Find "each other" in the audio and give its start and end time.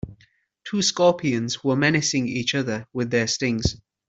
2.27-2.87